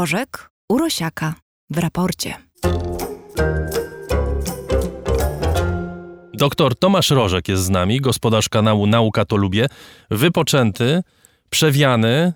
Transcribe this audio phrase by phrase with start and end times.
[0.00, 1.34] Rożek Urosiaka
[1.70, 2.34] w raporcie.
[6.34, 9.66] Doktor Tomasz Rożek jest z nami, gospodarz kanału Nauka to Lubię,
[10.10, 11.02] wypoczęty,
[11.50, 12.32] przewiany.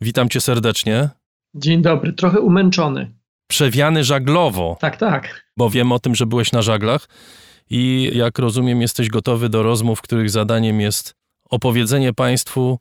[0.00, 1.08] Witam cię serdecznie.
[1.54, 3.14] Dzień dobry, trochę umęczony.
[3.48, 4.76] Przewiany żaglowo.
[4.80, 5.46] Tak, tak.
[5.56, 7.08] Bo wiem o tym, że byłeś na żaglach
[7.70, 11.14] i jak rozumiem, jesteś gotowy do rozmów, których zadaniem jest
[11.50, 12.78] opowiedzenie Państwu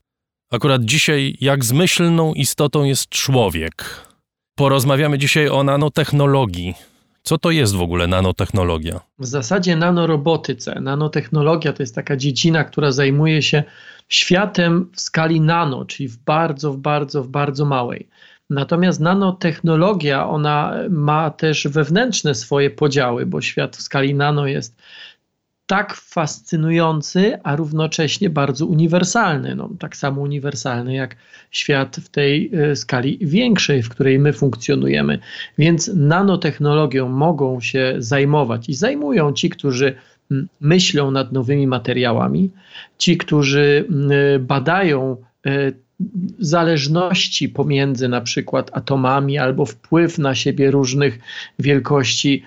[0.52, 4.06] akurat dzisiaj, jak zmyślną istotą jest człowiek.
[4.56, 6.74] Porozmawiamy dzisiaj o nanotechnologii.
[7.24, 9.00] Co to jest w ogóle nanotechnologia?
[9.20, 10.82] W zasadzie nanorobotyce.
[10.82, 13.64] Nanotechnologia to jest taka dziedzina, która zajmuje się
[14.10, 18.08] światem w skali nano, czyli w bardzo, w bardzo, w bardzo małej.
[18.50, 24.82] Natomiast nanotechnologia, ona ma też wewnętrzne swoje podziały, bo świat w skali nano jest
[25.68, 29.56] tak fascynujący, a równocześnie bardzo uniwersalny.
[29.56, 31.16] No, tak samo uniwersalny jak
[31.52, 35.20] świat w tej e, skali większej, w której my funkcjonujemy.
[35.58, 39.96] Więc nanotechnologią mogą się zajmować i zajmują ci, którzy
[40.60, 42.52] myślą nad nowymi materiałami,
[42.98, 43.86] ci, którzy
[44.40, 45.72] badają e,
[46.40, 51.20] zależności pomiędzy na przykład atomami albo wpływ na siebie różnych
[51.60, 52.44] wielkości,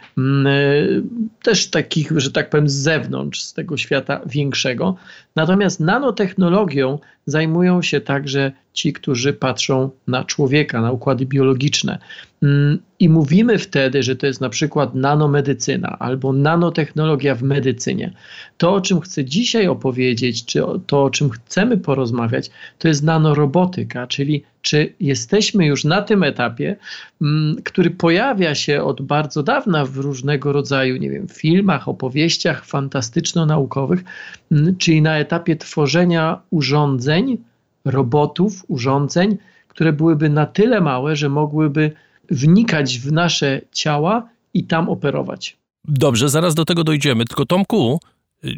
[1.43, 4.97] też takich, że tak powiem, z zewnątrz, z tego świata większego.
[5.39, 11.99] Natomiast nanotechnologią zajmują się także ci, którzy patrzą na człowieka, na układy biologiczne.
[12.43, 18.13] Mm, I mówimy wtedy, że to jest na przykład nanomedycyna albo nanotechnologia w medycynie.
[18.57, 24.07] To, o czym chcę dzisiaj opowiedzieć, czy to, o czym chcemy porozmawiać, to jest nanorobotyka,
[24.07, 26.77] czyli czy jesteśmy już na tym etapie,
[27.23, 34.05] mm, który pojawia się od bardzo dawna w różnego rodzaju, nie wiem, filmach, opowieściach fantastyczno-naukowych,
[34.53, 37.39] mm, czyli na etapie tworzenia urządzeń,
[37.85, 39.37] robotów, urządzeń,
[39.69, 41.93] które byłyby na tyle małe, że mogłyby
[42.31, 45.57] wnikać w nasze ciała i tam operować.
[45.85, 47.25] Dobrze, zaraz do tego dojdziemy.
[47.25, 48.01] Tylko Tomku,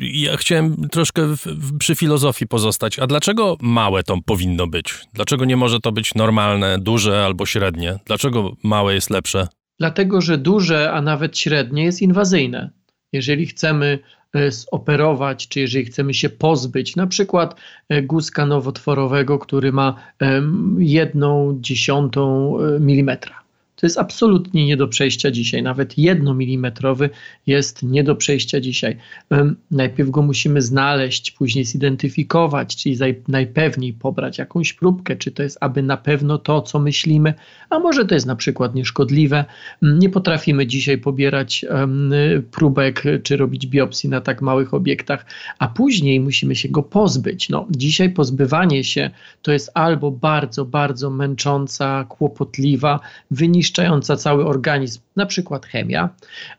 [0.01, 2.99] ja chciałem troszkę w, w, przy filozofii pozostać.
[2.99, 4.95] A dlaczego małe to powinno być?
[5.15, 7.99] Dlaczego nie może to być normalne, duże albo średnie?
[8.07, 9.49] Dlaczego małe jest lepsze?
[9.79, 12.71] Dlatego, że duże, a nawet średnie jest inwazyjne.
[13.13, 13.99] Jeżeli chcemy
[14.35, 19.95] e, zoperować, czy jeżeli chcemy się pozbyć, na przykład e, guzka nowotworowego, który ma
[20.79, 23.41] jedną dziesiątą e, milimetra
[23.81, 25.63] to jest absolutnie nie do przejścia dzisiaj.
[25.63, 27.11] Nawet jednomilimetrowy
[27.47, 28.97] jest nie do przejścia dzisiaj.
[29.71, 32.97] Najpierw go musimy znaleźć, później zidentyfikować, czyli
[33.29, 37.35] najpewniej pobrać jakąś próbkę, czy to jest aby na pewno to, co myślimy,
[37.71, 39.45] a może to jest na przykład nieszkodliwe.
[39.83, 41.65] Nie potrafimy dzisiaj pobierać
[42.51, 45.27] próbek, czy robić biopsji na tak małych obiektach,
[45.59, 47.49] a później musimy się go pozbyć.
[47.49, 49.11] No, dzisiaj pozbywanie się
[49.43, 56.09] to jest albo bardzo, bardzo męcząca, kłopotliwa, wyniszczająca, wyniszczająca cały organizm, na przykład chemia,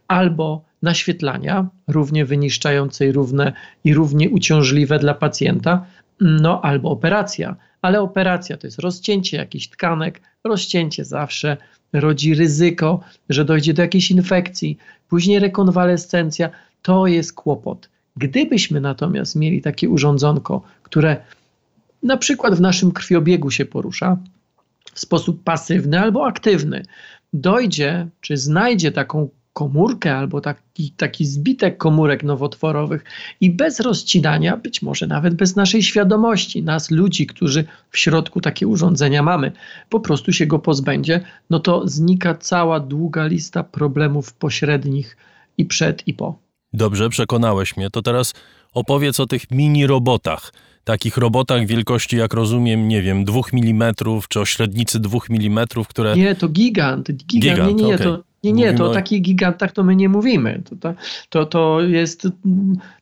[0.08, 5.86] albo naświetlania, równie wyniszczające i, równe, i równie uciążliwe dla pacjenta,
[6.22, 7.56] no albo operacja.
[7.82, 11.58] Ale operacja to jest rozcięcie jakichś tkanek, rozcięcie zawsze
[11.94, 14.78] rodzi ryzyko, że dojdzie do jakiejś infekcji,
[15.10, 16.50] później rekonwalescencja,
[16.82, 17.90] to jest kłopot.
[18.18, 21.18] Gdybyśmy natomiast mieli takie urządzonko, które
[22.04, 24.18] na przykład w naszym krwiobiegu się porusza,
[24.94, 26.86] w sposób pasywny albo aktywny,
[27.34, 33.03] dojdzie czy znajdzie taką komórkę albo taki, taki zbitek komórek nowotworowych
[33.41, 38.68] i bez rozcinania, być może nawet bez naszej świadomości, nas ludzi, którzy w środku takie
[38.68, 39.52] urządzenia mamy,
[39.90, 45.18] po prostu się go pozbędzie, no to znika cała długa lista problemów pośrednich
[45.58, 46.40] i przed i po.
[46.74, 47.90] Dobrze, przekonałeś mnie.
[47.90, 48.34] To teraz
[48.74, 50.53] opowiedz o tych mini robotach
[50.84, 56.16] takich robotach wielkości, jak rozumiem, nie wiem, dwóch milimetrów, czy o średnicy dwóch milimetrów, które...
[56.16, 57.12] Nie, to gigant.
[57.12, 58.06] Gigant, gigant nie, nie, okay.
[58.06, 58.24] to...
[58.44, 60.62] Nie, nie, to o takich gigantach to my nie mówimy.
[60.80, 60.94] To,
[61.30, 62.28] to, to jest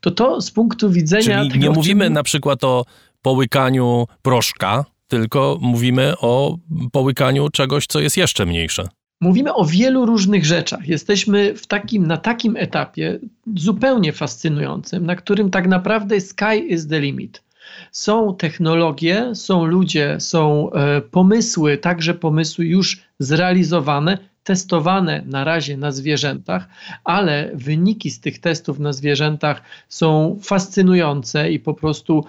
[0.01, 1.39] to, to z punktu widzenia.
[1.39, 2.13] Czyli tego, nie mówimy czym...
[2.13, 2.85] na przykład o
[3.21, 6.57] połykaniu proszka, tylko mówimy o
[6.91, 8.87] połykaniu czegoś, co jest jeszcze mniejsze.
[9.21, 10.87] Mówimy o wielu różnych rzeczach.
[10.87, 13.19] Jesteśmy w takim, na takim etapie
[13.55, 17.43] zupełnie fascynującym, na którym tak naprawdę sky is the limit.
[17.91, 25.91] Są technologie, są ludzie, są e, pomysły, także pomysły już zrealizowane, testowane na razie na
[25.91, 26.67] zwierzętach,
[27.03, 32.25] ale wyniki z tych testów na zwierzętach są fascynujące i po prostu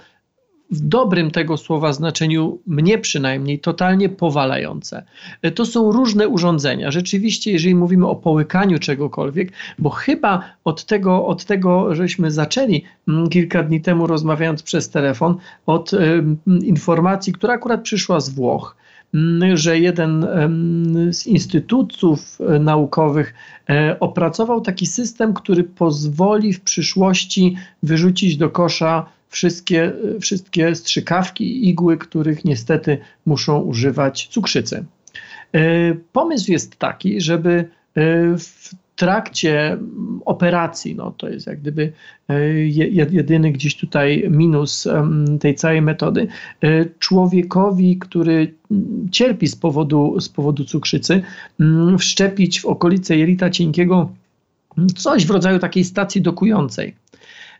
[0.70, 5.04] w dobrym tego słowa znaczeniu, mnie przynajmniej, totalnie powalające.
[5.54, 6.90] To są różne urządzenia.
[6.90, 13.28] Rzeczywiście, jeżeli mówimy o połykaniu czegokolwiek, bo chyba od tego, od tego żeśmy zaczęli mm,
[13.28, 15.36] kilka dni temu rozmawiając przez telefon,
[15.66, 15.90] od
[16.62, 18.76] informacji, która akurat przyszła z Włoch
[19.14, 20.26] mm, że jeden
[21.12, 23.34] z instytutów e, naukowych
[23.70, 31.98] e, opracował taki system, który pozwoli w przyszłości wyrzucić do kosza wszystkie, wszystkie strzykawki igły,
[31.98, 34.84] których niestety muszą używać cukrzycy.
[36.12, 37.68] Pomysł jest taki, żeby
[38.38, 39.78] w trakcie
[40.24, 41.92] operacji, no to jest jak gdyby
[42.28, 42.48] e,
[43.10, 44.88] jedyny gdzieś tutaj minus
[45.40, 46.28] tej całej metody,
[46.60, 48.54] e, człowiekowi, który
[49.10, 51.22] cierpi z powodu, z powodu cukrzycy,
[51.98, 54.10] wszczepić w okolice jelita cienkiego
[54.96, 56.94] coś w rodzaju takiej stacji dokującej.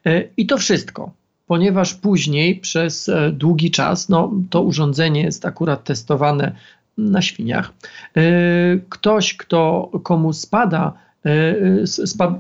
[0.07, 1.11] E, I to wszystko
[1.51, 6.53] ponieważ później przez długi czas, no to urządzenie jest akurat testowane
[6.99, 7.73] na świniach.
[8.89, 10.93] Ktoś, kto komu spada
[11.27, 11.87] E,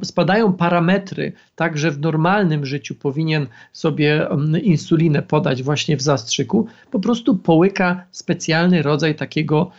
[0.03, 4.29] spadają parametry, tak że w normalnym życiu powinien sobie
[4.63, 9.71] insulinę podać właśnie w zastrzyku, po prostu połyka specjalny rodzaj takiego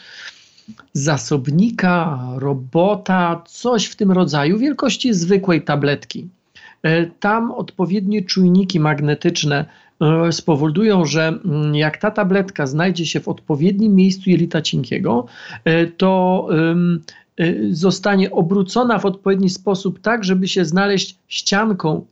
[0.94, 6.30] zasobnika, robota, coś w tym rodzaju, wielkości zwykłej tabletki.
[6.83, 9.66] E, tam odpowiednie czujniki magnetyczne
[10.01, 15.25] e, spowodują, że mm, jak ta tabletka znajdzie się w odpowiednim miejscu jelita cienkiego,
[15.98, 16.48] to
[17.42, 22.06] Y, zostanie obrócona w odpowiedni sposób, tak, żeby się znaleźć ścianką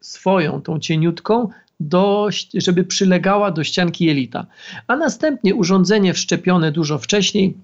[0.00, 1.48] swoją, tą cieniutką,
[1.80, 4.46] do, żeby przylegała do ścianki jelita.
[4.86, 7.54] A następnie urządzenie wszczepione dużo wcześniej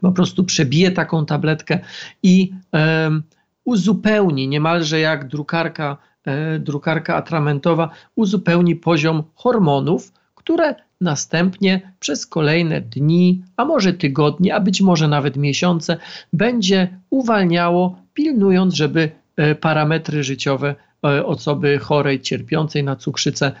[0.00, 1.78] po prostu przebije taką tabletkę
[2.22, 3.22] i um,
[3.66, 13.42] uzupełni, niemalże jak drukarka, e, drukarka atramentowa, uzupełni poziom hormonów, które następnie przez kolejne dni,
[13.56, 15.96] a może tygodnie, a być może nawet miesiące
[16.32, 20.74] będzie uwalniało, pilnując, żeby e, parametry życiowe
[21.04, 23.52] e, osoby chorej, cierpiącej na cukrzycę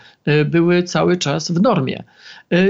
[0.44, 2.04] były cały czas w normie.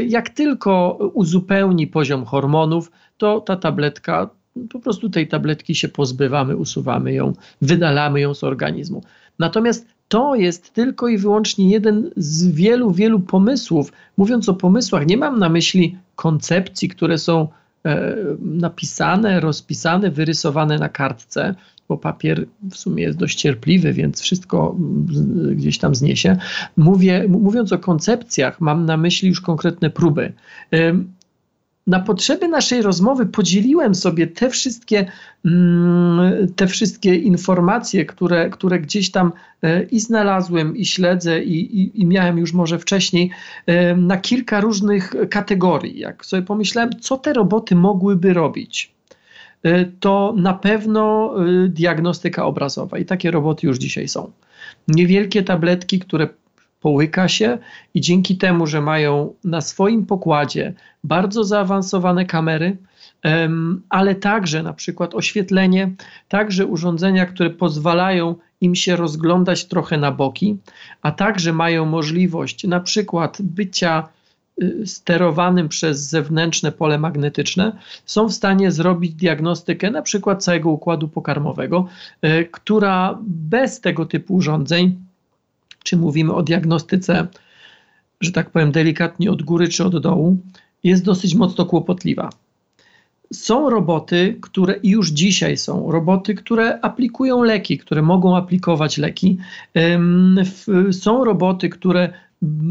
[0.09, 4.31] Jak tylko uzupełni poziom hormonów, to ta tabletka,
[4.70, 7.32] po prostu tej tabletki się pozbywamy, usuwamy ją,
[7.62, 9.03] wydalamy ją z organizmu.
[9.38, 13.93] Natomiast to jest tylko i wyłącznie jeden z wielu, wielu pomysłów.
[14.17, 17.49] Mówiąc o pomysłach, nie mam na myśli koncepcji, które są
[17.85, 21.55] e, napisane, rozpisane, wyrysowane na kartce,
[21.88, 24.76] bo papier w sumie jest dość cierpliwy, więc wszystko
[25.50, 26.37] gdzieś tam zniesie.
[26.76, 30.32] Mówię, mówiąc o koncepcjach, mam na myśli już konkretne próby
[31.87, 35.06] na potrzeby naszej rozmowy podzieliłem sobie te wszystkie,
[35.44, 42.00] mm, te wszystkie informacje, które, które gdzieś tam e, i znalazłem, i śledzę, i, i,
[42.00, 43.31] i miałem już może wcześniej,
[43.67, 45.99] e, na kilka różnych kategorii.
[45.99, 48.94] Jak sobie pomyślałem, co te roboty mogłyby robić,
[49.62, 51.35] e, to na pewno
[51.69, 54.31] diagnostyka obrazowa i takie roboty już dzisiaj są.
[54.88, 56.29] Niewielkie tabletki, które
[56.87, 57.59] połyka się
[57.94, 60.75] i dzięki temu, że mają na swoim pokładzie
[61.05, 62.77] bardzo zaawansowane kamery,
[63.88, 65.91] ale także na przykład oświetlenie,
[66.29, 70.56] także urządzenia, które pozwalają im się rozglądać trochę na boki,
[71.03, 74.09] a także mają możliwość na przykład bycia
[74.62, 77.73] y, sterowanym przez zewnętrzne pole magnetyczne,
[78.05, 81.87] są w stanie zrobić diagnostykę na przykład całego układu pokarmowego,
[82.25, 85.06] y, która bez tego typu urządzeń
[85.87, 87.27] czy mówimy o diagnostyce,
[88.21, 90.37] że tak powiem, delikatnie od góry czy od dołu,
[90.85, 92.31] jest dosyć mocno kłopotliwa.
[93.33, 99.38] Są roboty, które już dzisiaj są, roboty, które aplikują leki, które mogą aplikować leki.
[100.93, 102.12] Są roboty, które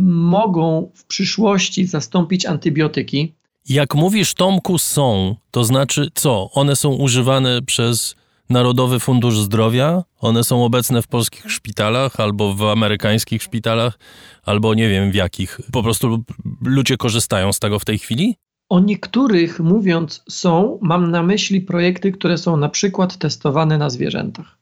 [0.01, 3.33] mogą w przyszłości zastąpić antybiotyki.
[3.69, 6.49] Jak mówisz, Tomku, są, to znaczy co?
[6.53, 8.15] One są używane przez
[8.49, 10.03] Narodowy Fundusz Zdrowia.
[10.19, 13.99] One są obecne w polskich szpitalach albo w amerykańskich szpitalach,
[14.43, 15.59] albo nie wiem w jakich.
[15.71, 16.23] Po prostu
[16.61, 18.35] ludzie korzystają z tego w tej chwili?
[18.69, 24.57] O niektórych mówiąc są, mam na myśli projekty, które są na przykład testowane na zwierzętach.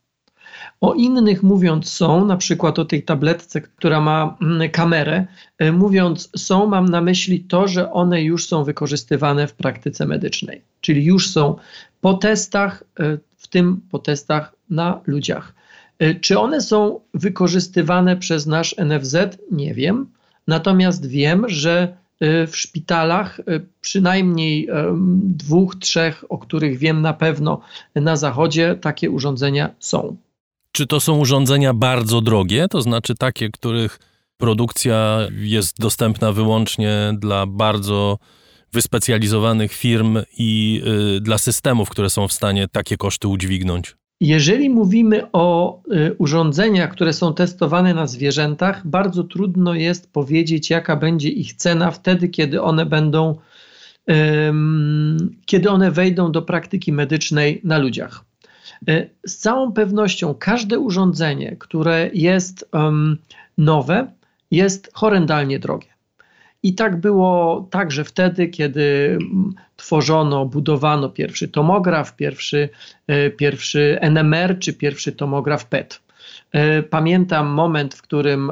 [0.81, 5.25] O innych mówiąc są, na przykład o tej tabletce, która ma mm, kamerę,
[5.57, 10.61] e, mówiąc są, mam na myśli to, że one już są wykorzystywane w praktyce medycznej,
[10.81, 11.55] czyli już są
[12.01, 13.17] po testach e,
[13.53, 15.53] tym po testach na ludziach.
[16.00, 19.15] E, czy one są wykorzystywane przez nasz NFZ?
[19.51, 20.07] Nie wiem.
[20.48, 23.43] Natomiast wiem, że e, w szpitalach, e,
[23.81, 24.67] przynajmniej
[25.24, 27.62] dwóch, trzech, o których wiem na pewno
[27.95, 30.17] na zachodzie, takie urządzenia są.
[30.72, 34.00] Czy to są urządzenia bardzo drogie, to znaczy takie, których
[34.38, 38.17] produkcja jest dostępna wyłącznie dla bardzo
[38.74, 40.82] wyspecjalizowanych firm i
[41.18, 43.96] y, dla systemów, które są w stanie takie koszty udźwignąć?
[44.22, 50.96] Jeżeli mówimy o y, urządzeniach, które są testowane na zwierzętach, bardzo trudno jest powiedzieć, jaka
[50.96, 53.36] będzie ich cena wtedy, kiedy one będą
[55.46, 58.25] kiedy one wejdą do praktyki medycznej na ludziach.
[58.88, 62.70] E, z całą pewnością każde urządzenie, które jest
[63.58, 64.12] nowe,
[64.51, 65.92] jest horrendalnie drogie.
[66.63, 69.17] I tak było także wtedy, kiedy
[69.75, 72.70] tworzono, budowano pierwszy tomograf, pierwszy,
[73.08, 76.02] e, pierwszy NMR czy pierwszy tomograf PET.
[76.51, 78.51] E, pamiętam moment, w którym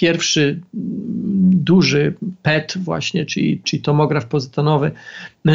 [0.00, 0.60] pierwszy
[1.50, 4.90] duży PET właśnie, czyli, czyli tomograf pozytonowy
[5.46, 5.52] e,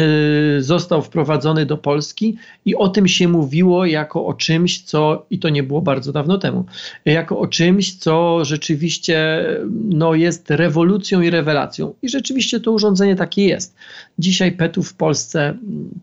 [0.58, 5.48] został wprowadzony do Polski i o tym się mówiło jako o czymś, co, i to
[5.48, 6.64] nie było bardzo dawno temu,
[7.04, 9.46] jako o czymś, co rzeczywiście
[9.84, 11.94] no, jest rewolucją i rewelacją.
[12.02, 13.74] I rzeczywiście to urządzenie takie jest.
[14.18, 15.54] Dzisiaj PETów w Polsce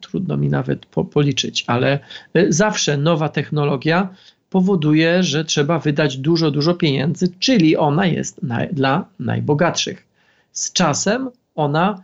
[0.01, 2.00] trudno mi nawet po, policzyć, ale
[2.34, 4.10] e, zawsze nowa technologia
[4.53, 10.07] powoduje, że trzeba wydać dużo, dużo pieniędzy, czyli ona jest na, dla najbogatszych.
[10.51, 12.03] Z czasem ona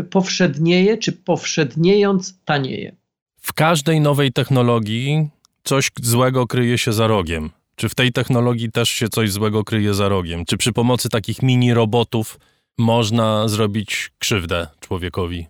[0.00, 2.96] y, powszednieje, czy powszedniejąc tanieje.
[3.40, 5.28] W każdej nowej technologii
[5.64, 7.50] coś złego kryje się za rogiem.
[7.76, 10.44] Czy w tej technologii też się coś złego kryje za rogiem?
[10.44, 12.38] Czy przy pomocy takich mini robotów
[12.78, 15.46] można zrobić krzywdę człowiekowi?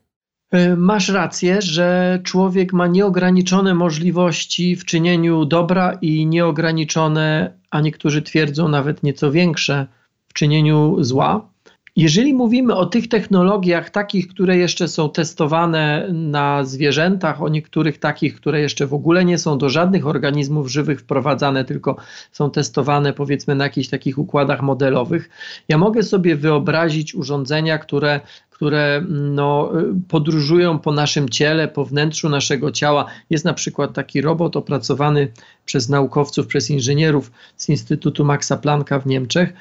[0.51, 8.23] E, masz rację, że człowiek ma nieograniczone możliwości w czynieniu dobra i nieograniczone, a niektórzy
[8.23, 9.87] twierdzą nawet nieco większe,
[10.29, 11.57] w czynieniu zła.
[11.97, 18.37] Jeżeli mówimy o tych technologiach, takich, które jeszcze są testowane na zwierzętach, o niektórych takich,
[18.37, 21.97] które jeszcze w ogóle nie są do żadnych organizmów żywych wprowadzane, tylko
[22.33, 25.31] są testowane powiedzmy na jakichś takich układach modelowych,
[25.69, 28.21] ja mogę sobie wyobrazić urządzenia, które
[28.57, 29.73] które no,
[30.09, 33.05] podróżują po naszym ciele, po wnętrzu naszego ciała.
[33.31, 35.29] Jest na przykład taki robot opracowany
[35.65, 39.53] przez naukowców, przez inżynierów z Instytutu Maxa Plancka w Niemczech,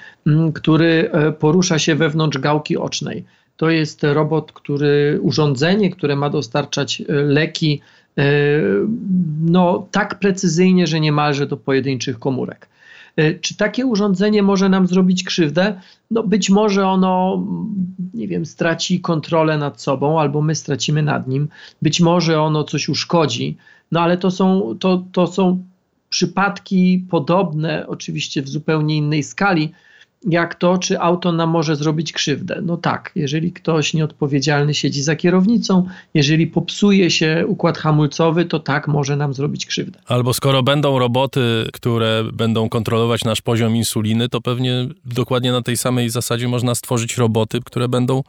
[0.53, 3.25] który e, porusza się wewnątrz gałki ocznej.
[3.57, 7.81] To jest robot, który, urządzenie, które ma dostarczać e, leki
[8.17, 8.23] e,
[9.45, 12.67] no, tak precyzyjnie, że niemalże do pojedynczych komórek.
[13.17, 15.81] E, czy takie urządzenie może nam zrobić krzywdę?
[16.11, 17.43] No być może ono,
[18.13, 21.47] nie wiem, straci kontrolę nad sobą, albo my stracimy nad nim.
[21.81, 23.57] Być może ono coś uszkodzi,
[23.91, 25.63] no ale to są, to, to są
[26.09, 29.71] przypadki podobne, oczywiście w zupełnie innej skali,
[30.25, 32.61] jak to, czy auto nam może zrobić krzywdę.
[32.63, 38.87] No tak, jeżeli ktoś nieodpowiedzialny siedzi za kierownicą, jeżeli popsuje się układ hamulcowy, to tak
[38.87, 39.99] może nam zrobić krzywdę.
[40.05, 45.77] Albo skoro będą roboty, które będą kontrolować nasz poziom insuliny, to pewnie dokładnie na tej
[45.77, 48.23] samej zasadzie można stworzyć roboty, które będą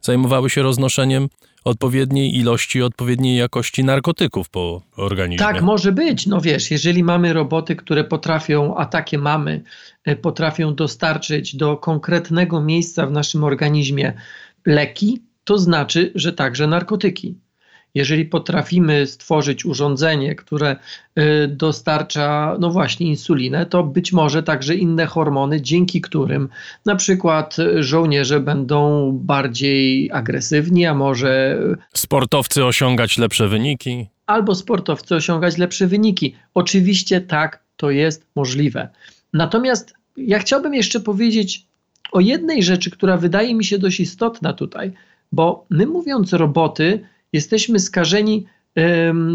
[0.00, 1.28] zajmowały się roznoszeniem
[1.66, 5.46] odpowiedniej ilości, odpowiedniej jakości narkotyków po organizmie.
[5.46, 6.26] Tak, może być.
[6.26, 9.62] No wiesz, jeżeli mamy roboty, które potrafią, a takie mamy,
[10.04, 14.12] e, potrafią dostarczyć do konkretnego miejsca w naszym organizmie
[14.66, 17.34] leki, to znaczy, że także narkotyki.
[17.96, 20.76] Jeżeli potrafimy stworzyć urządzenie, które
[21.18, 26.48] y, dostarcza, no właśnie, insulinę, to być może także inne hormony, dzięki którym
[26.86, 31.58] na przykład żołnierze będą bardziej agresywni, a może.
[31.94, 34.06] Sportowcy osiągać lepsze wyniki.
[34.26, 36.34] Albo sportowcy osiągać lepsze wyniki.
[36.54, 38.88] Oczywiście tak, to jest możliwe.
[39.32, 41.66] Natomiast ja chciałbym jeszcze powiedzieć
[42.12, 44.92] o jednej rzeczy, która wydaje mi się dość istotna tutaj,
[45.32, 48.46] bo my mówiąc roboty, jesteśmy skażeni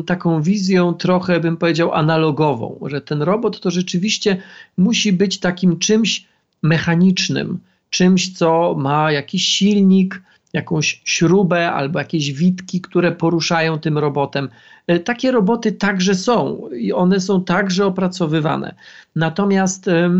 [0.06, 4.38] taką wizją trochę, bym powiedział, analogową, że ten robot to rzeczywiście
[4.78, 6.26] musi być takim czymś
[6.64, 10.22] mechanicznym, czymś, co ma jakiś silnik,
[10.54, 14.50] jakąś śrubę albo jakieś witki, które poruszają tym robotem.
[14.88, 18.76] E, takie roboty także są i one są także opracowywane.
[19.16, 20.12] Natomiast e,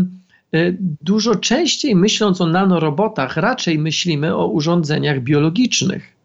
[1.00, 6.21] dużo częściej myśląc o nanorobotach, raczej myślimy o urządzeniach biologicznych.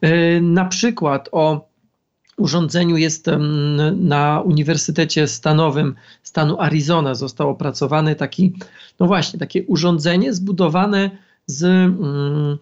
[0.00, 1.68] E, na przykład o
[2.36, 3.26] urządzeniu jest
[3.96, 7.14] na Uniwersytecie Stanowym stanu Arizona.
[7.14, 8.54] Został opracowany taki,
[9.00, 11.10] no właśnie, takie urządzenie zbudowane
[11.46, 12.58] z mm,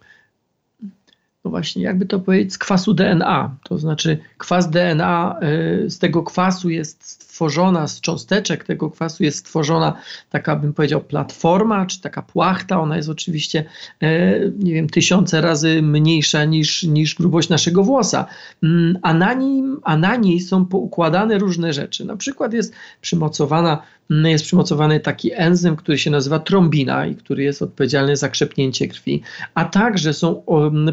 [1.44, 3.56] no właśnie, jakby to powiedzieć, z kwasu DNA.
[3.62, 5.36] To znaczy, kwas DNA,
[5.84, 9.96] y, z tego kwasu jest stworzona, z cząsteczek tego kwasu jest stworzona
[10.30, 12.80] taka, bym powiedział, platforma, czy taka płachta.
[12.80, 13.64] Ona jest oczywiście,
[14.02, 18.26] y, nie wiem, tysiące razy mniejsza niż, niż grubość naszego włosa.
[18.62, 22.04] Mm, a na, nim, a na niej są poukładane różne rzeczy.
[22.04, 27.62] Na przykład jest przymocowana jest przymocowany taki enzym, który się nazywa trombina i który jest
[27.62, 29.22] odpowiedzialny za krzepnięcie krwi,
[29.54, 30.42] a także są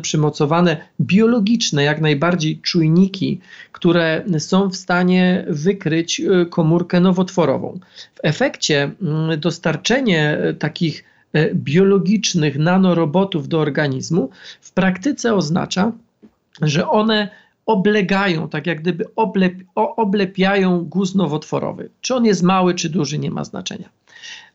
[0.01, 3.39] przymocowane biologiczne, jak najbardziej czujniki,
[3.72, 7.80] które są w stanie wykryć y, komórkę nowotworową.
[8.15, 11.03] W efekcie mm, dostarczenie takich
[11.34, 14.30] e, biologicznych nanorobotów do organizmu
[14.62, 15.91] w praktyce oznacza,
[16.62, 17.30] że one
[17.72, 21.90] oblegają, tak jak gdyby oblep, oblepiają guz nowotworowy.
[22.01, 23.90] Czy on jest mały, czy duży, nie ma znaczenia.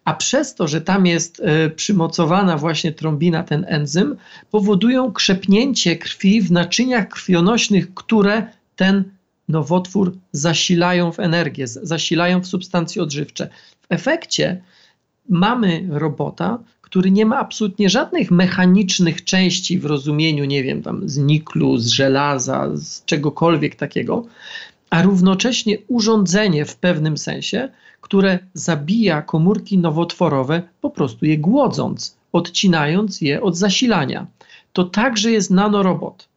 [0.04, 4.16] A przez to, że tam jest y, przymocowana właśnie trombina, ten enzym,
[4.50, 8.46] powodują krzepnięcie krwi w naczyniach krwionośnych, które
[8.76, 9.04] ten
[9.48, 13.48] nowotwór zasilają w energię, zasilają w substancje odżywcze.
[13.82, 14.62] W efekcie
[15.28, 16.58] mamy robota,
[16.96, 21.86] który nie ma absolutnie żadnych mechanicznych części w rozumieniu, nie wiem, tam z niklu, z
[21.86, 24.26] żelaza, z czegokolwiek takiego,
[24.90, 27.68] a równocześnie urządzenie w pewnym sensie,
[28.00, 34.26] które zabija komórki nowotworowe, po prostu je głodząc, odcinając je od zasilania.
[34.72, 36.28] To także jest nanorobot.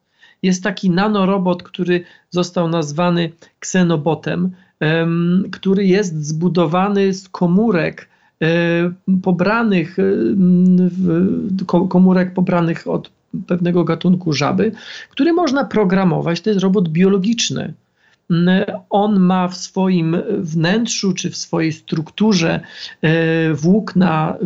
[0.44, 4.52] Jest taki nanorobot, który został nazwany ksenobotem,
[5.52, 8.10] który jest zbudowany z komórek
[9.24, 13.12] pobranych, e, komórek pobranych od
[13.48, 14.72] pewnego gatunku żaby,
[15.10, 16.42] który można programować.
[16.42, 17.74] To jest robot biologiczny.
[18.90, 22.60] On ma w swoim wnętrzu czy w swojej strukturze
[23.02, 24.38] e, włókna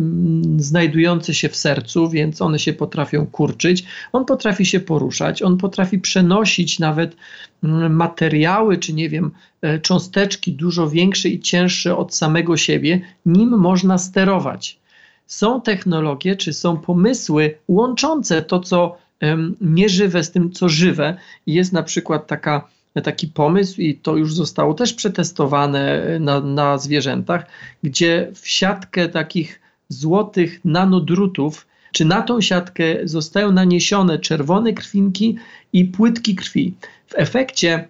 [0.56, 3.84] znajdujące się w sercu, więc one się potrafią kurczyć.
[4.12, 7.16] On potrafi się poruszać, on potrafi przenosić nawet
[7.90, 9.30] materiały, czy nie wiem,
[9.62, 14.78] e, cząsteczki dużo większe i cięższe od samego siebie, nim można sterować.
[15.26, 18.96] Są technologie, czy są pomysły łączące to, co
[19.60, 21.16] nieżywe z tym, co żywe.
[21.46, 22.68] Jest na przykład taka,
[23.02, 27.46] taki pomysł, i to już zostało też przetestowane na, na zwierzętach,
[27.82, 35.36] gdzie w siatkę takich złotych nanodrutów czy na tą siatkę zostają naniesione czerwone krwinki
[35.72, 36.74] i płytki krwi.
[37.06, 37.88] W efekcie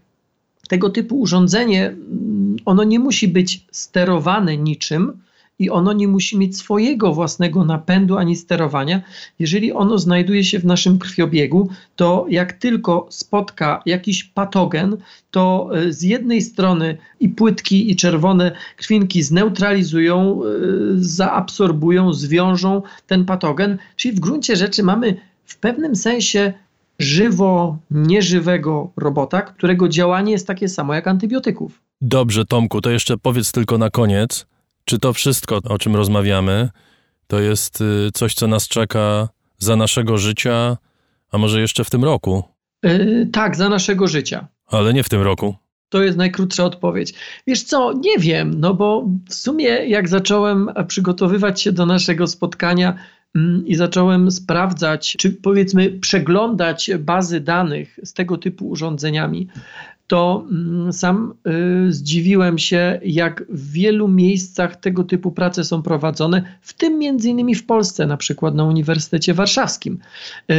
[0.68, 5.20] tego typu urządzenie, mm, ono nie musi być sterowane niczym,
[5.58, 9.02] i ono nie musi mieć swojego własnego napędu ani sterowania.
[9.38, 14.96] Jeżeli ono znajduje się w naszym krwiobiegu, to jak tylko spotka jakiś patogen,
[15.30, 20.48] to e, z jednej strony i płytki, i czerwone krwinki zneutralizują, e,
[20.96, 26.52] zaabsorbują, zwiążą ten patogen, czyli w gruncie rzeczy mamy w pewnym sensie
[26.98, 31.80] żywo nieżywego robota, którego działanie jest takie samo jak antybiotyków.
[32.00, 34.46] Dobrze, Tomku, to jeszcze powiedz tylko na koniec,
[34.84, 36.68] czy to wszystko, o czym rozmawiamy,
[37.26, 40.76] to jest y, coś, co nas czeka za naszego życia,
[41.30, 42.42] a może jeszcze w tym roku?
[42.82, 44.48] Yy, tak, za naszego życia.
[44.66, 45.54] Ale nie w tym roku.
[45.88, 47.14] To jest najkrótsza odpowiedź.
[47.46, 52.94] Wiesz co, nie wiem, no bo w sumie jak zacząłem przygotowywać się do naszego spotkania
[53.34, 59.48] mm, i zacząłem sprawdzać, czy powiedzmy przeglądać bazy danych z tego typu urządzeniami,
[60.14, 61.34] to mm, sam
[61.88, 67.28] y, zdziwiłem się, jak w wielu miejscach tego typu prace są prowadzone, w tym między
[67.28, 69.98] innymi w Polsce, na przykład na Uniwersytecie Warszawskim.
[70.50, 70.54] Y,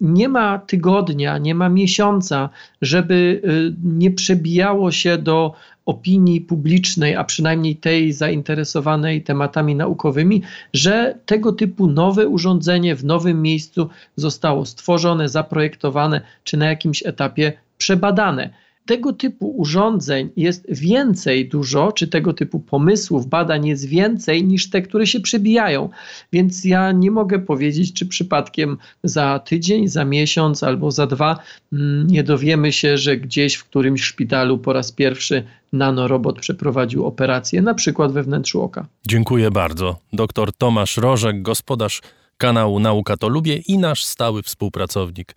[0.00, 2.48] nie ma tygodnia, nie ma miesiąca,
[2.82, 5.54] żeby y, nie przebijało się do
[5.86, 10.42] opinii publicznej, a przynajmniej tej zainteresowanej tematami naukowymi,
[10.74, 17.52] że tego typu nowe urządzenie w nowym miejscu zostało stworzone, zaprojektowane, czy na jakimś etapie
[17.78, 24.70] przebadane tego typu urządzeń jest więcej dużo, czy tego typu pomysłów, badań jest więcej niż
[24.70, 25.88] te, które się przebijają.
[26.32, 31.38] Więc ja nie mogę powiedzieć, czy przypadkiem za tydzień, za miesiąc albo za dwa
[31.72, 37.62] mm, nie dowiemy się, że gdzieś w którymś szpitalu po raz pierwszy nanorobot przeprowadził operację,
[37.62, 38.86] na przykład we wnętrzu oka.
[39.06, 39.96] Dziękuję bardzo.
[40.12, 42.00] Dr Tomasz Rożek, gospodarz
[42.36, 45.34] kanału Nauka to Lubię i nasz stały współpracownik.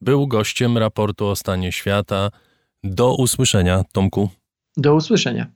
[0.00, 2.30] Był gościem raportu o stanie świata.
[2.84, 4.28] Do usłyszenia, Tomku.
[4.76, 5.46] Do usłyszenia.